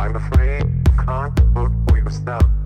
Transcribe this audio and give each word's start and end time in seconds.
I'm 0.00 0.16
afraid 0.16 0.62
you 0.62 1.04
can't 1.04 1.38
vote 1.52 1.72
for 1.86 1.98
yourself. 1.98 2.59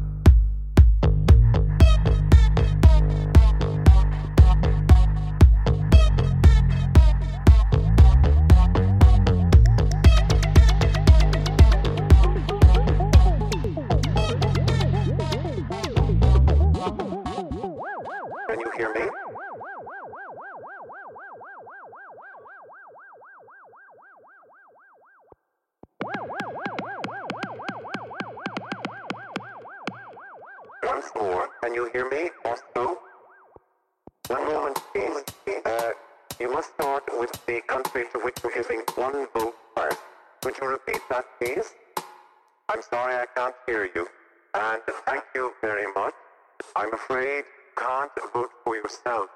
can't 43.34 43.54
hear 43.66 43.88
you. 43.94 44.06
And 44.54 44.80
thank 45.06 45.24
you 45.34 45.52
very 45.60 45.92
much. 45.94 46.14
I'm 46.76 46.92
afraid 46.94 47.38
you 47.38 47.44
can't 47.76 48.10
vote 48.32 48.50
for 48.64 48.76
yourself. 48.76 49.28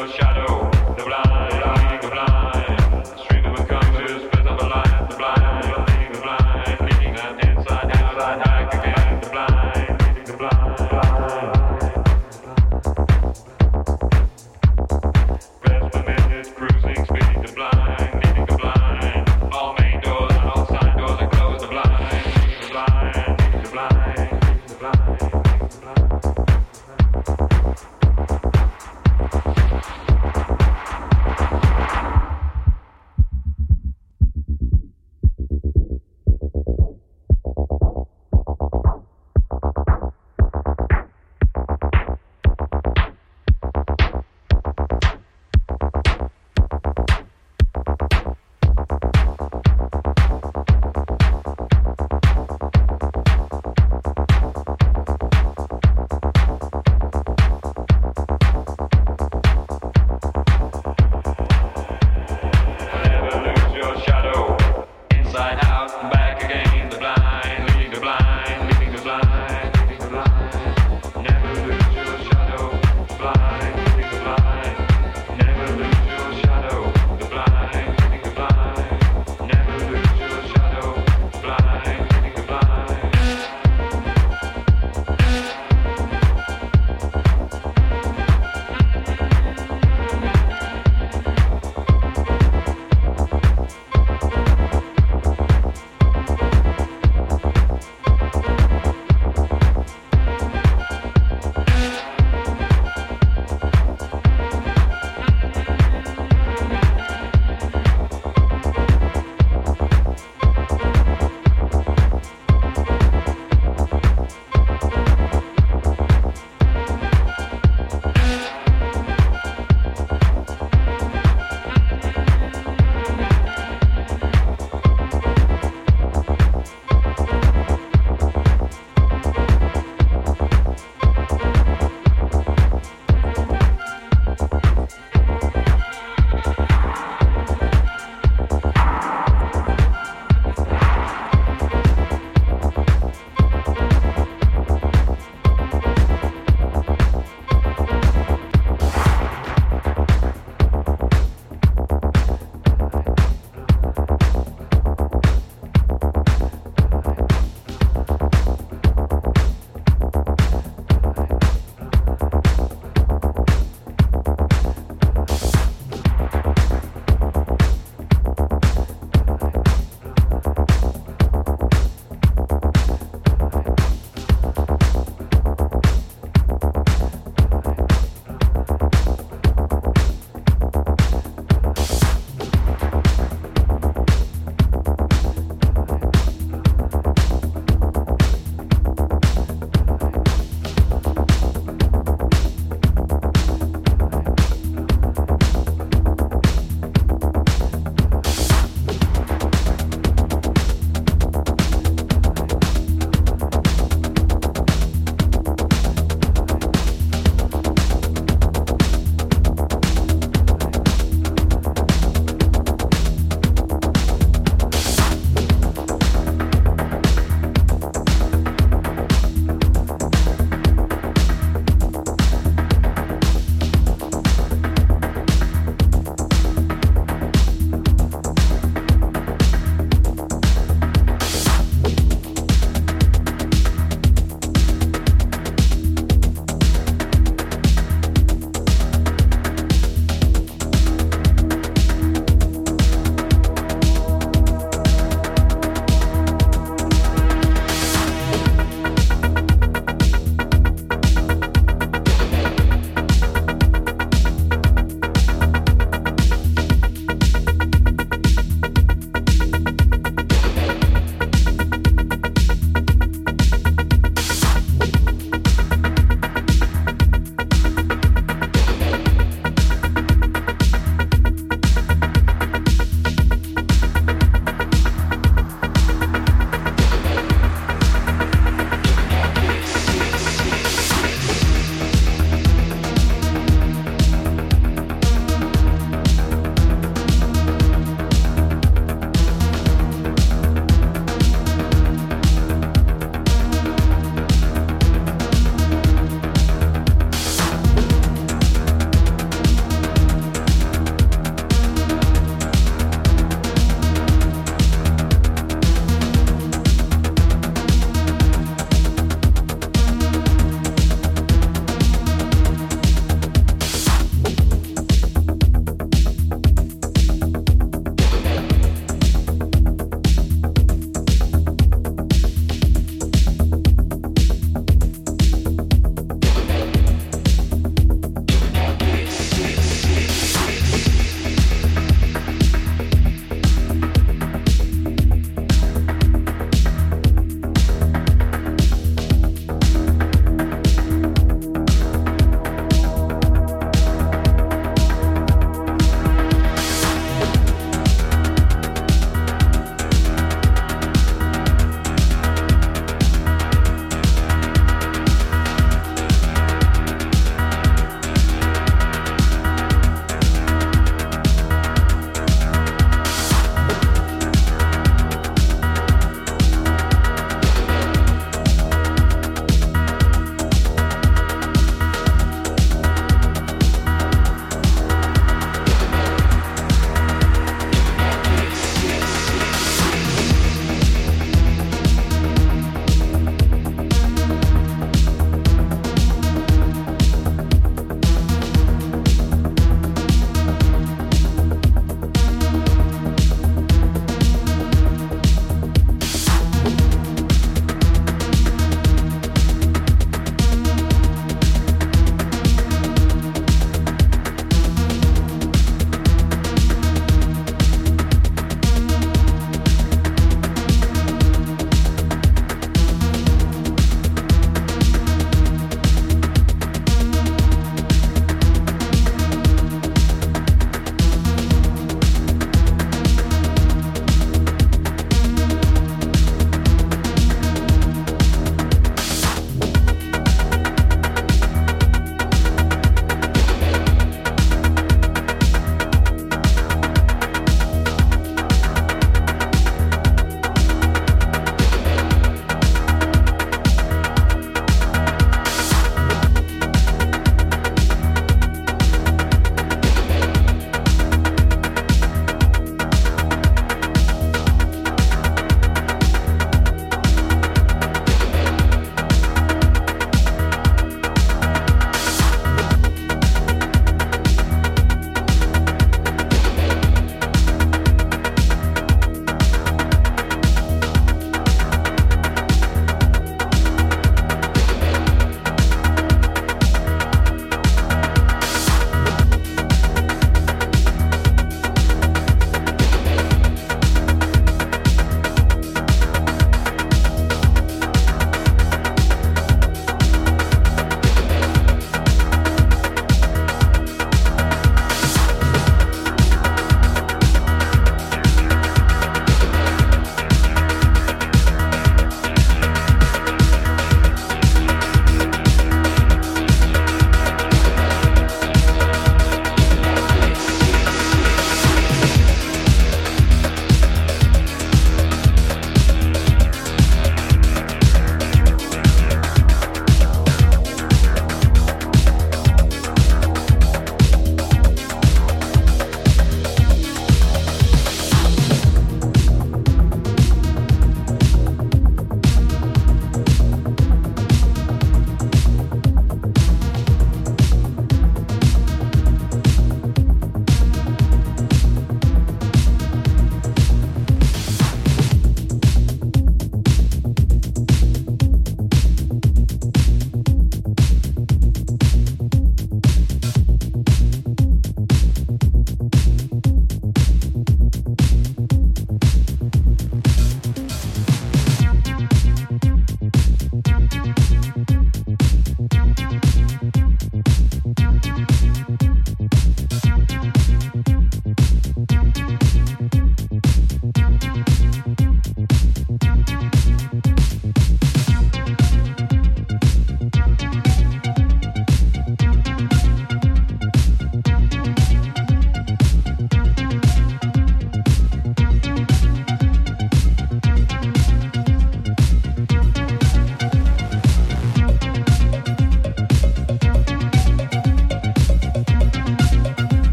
no 0.00 0.06
shadow. 0.06 0.39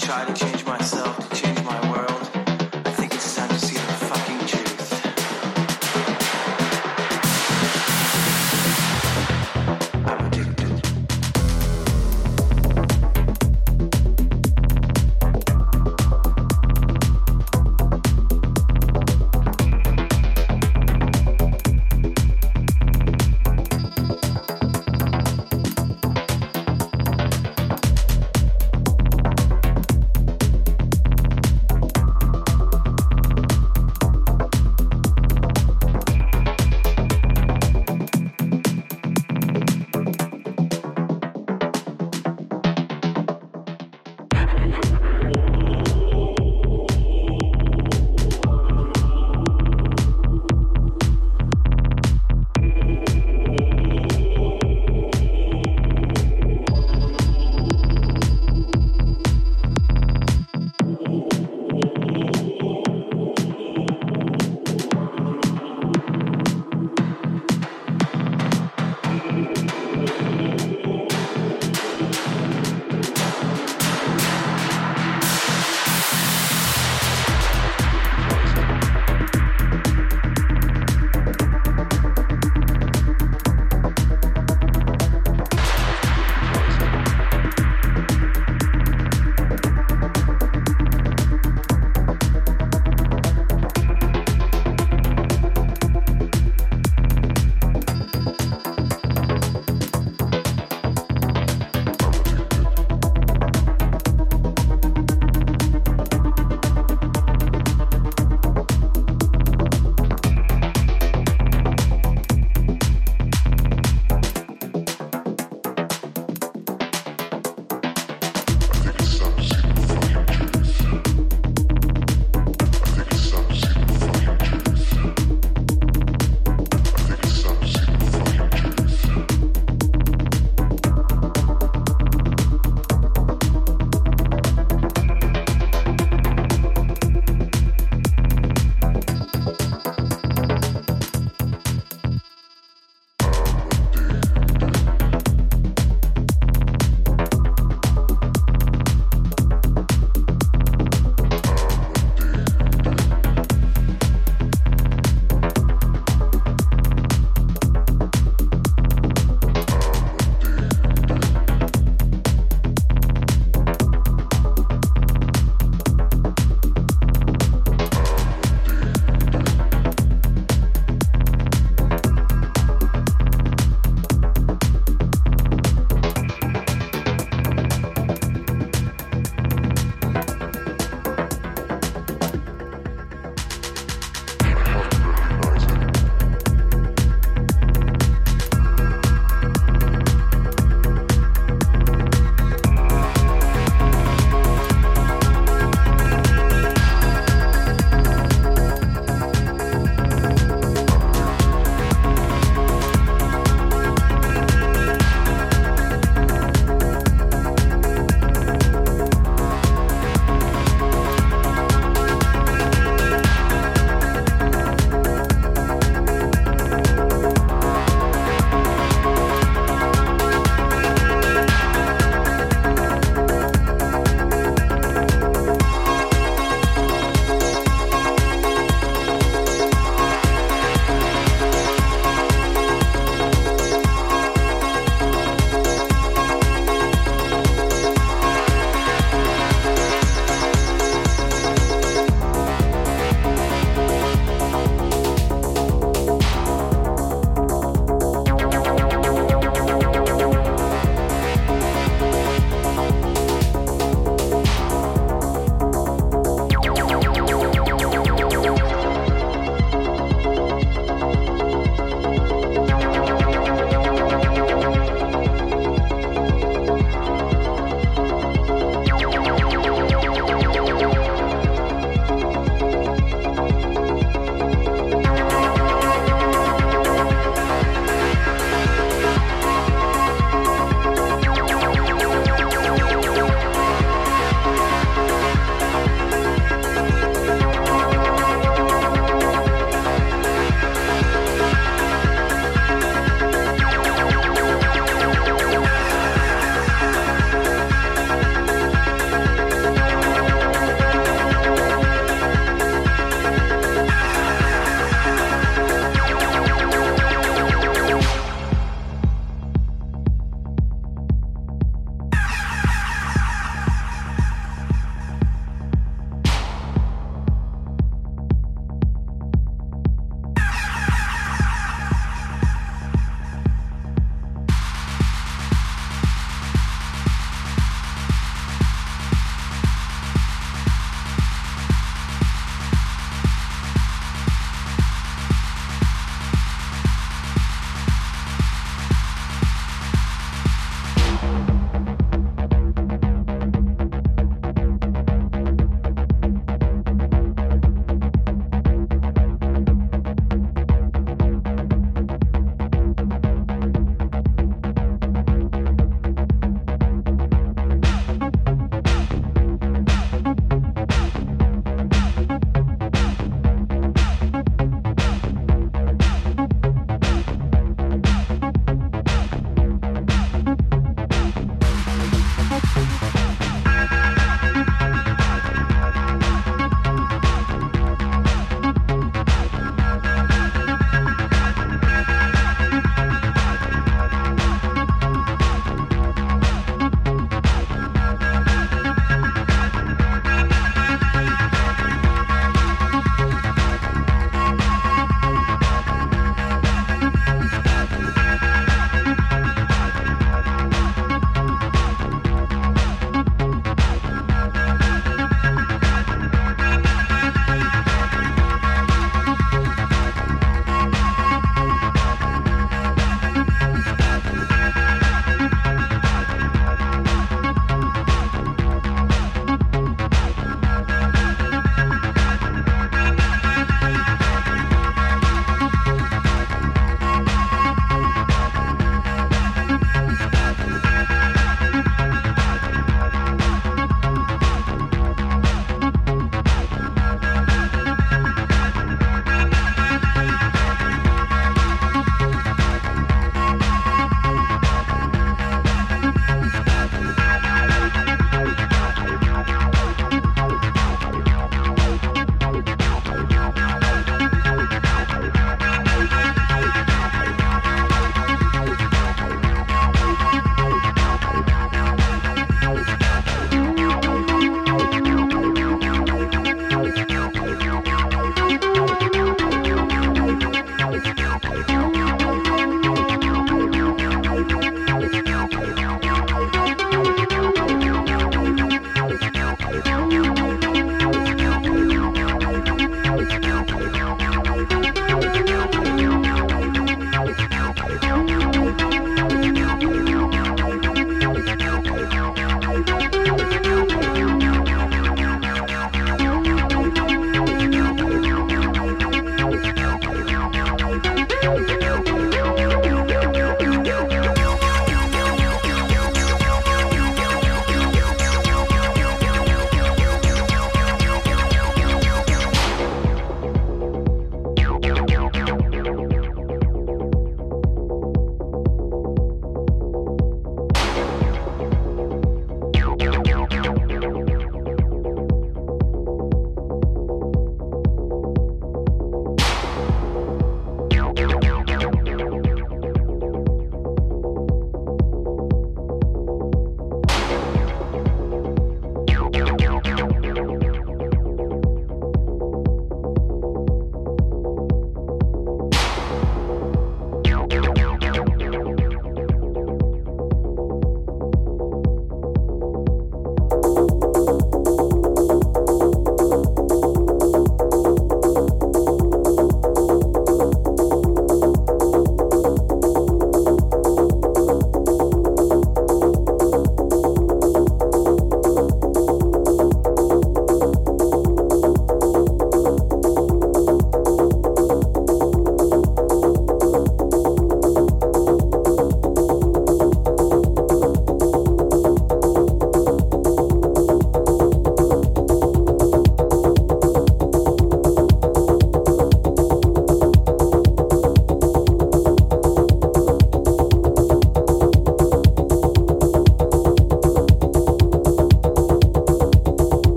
try 0.00 0.24
to 0.24 0.32
change 0.32 0.64
myself. 0.64 0.99